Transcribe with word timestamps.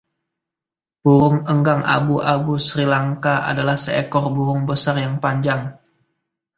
Burung 1.05 1.41
enggang 1.53 1.81
abu-abu 1.95 2.55
Sri 2.65 2.85
Lanka 2.93 3.33
adalah 3.51 3.77
seekor 3.85 4.25
burung 4.35 4.61
besar 4.69 4.95
yang 5.05 5.15
panjang. 5.23 5.61